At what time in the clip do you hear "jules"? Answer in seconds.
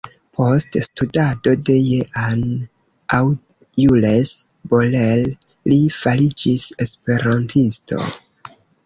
3.81-4.31